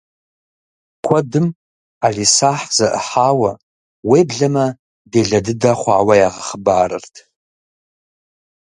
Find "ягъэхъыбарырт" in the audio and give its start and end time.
6.27-7.15